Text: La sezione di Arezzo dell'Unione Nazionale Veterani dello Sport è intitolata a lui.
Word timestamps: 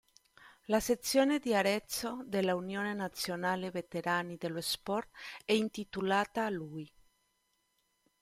La 0.65 0.79
sezione 0.79 1.37
di 1.37 1.53
Arezzo 1.53 2.23
dell'Unione 2.25 2.95
Nazionale 2.95 3.69
Veterani 3.69 4.35
dello 4.35 4.59
Sport 4.59 5.09
è 5.45 5.51
intitolata 5.53 6.43
a 6.45 6.49
lui. 6.49 6.91